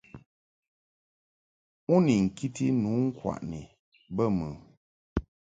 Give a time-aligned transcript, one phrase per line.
[1.93, 3.61] U ni nkiti nu ŋkwaʼni
[4.15, 4.47] bə mɨ?